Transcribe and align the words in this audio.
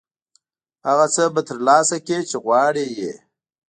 هغه 0.87 1.05
څه 1.15 1.23
به 1.33 1.41
ترلاسه 1.47 1.97
کړې 2.05 2.19
چې 2.29 2.37
غواړې 2.45 2.85
یې. 2.99 3.13